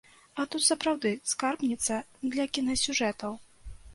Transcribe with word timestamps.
А 0.43 0.45
тут, 0.53 0.63
сапраўды, 0.67 1.11
скарбніца 1.33 1.99
для 2.31 2.45
кінасюжэтаў. 2.59 3.37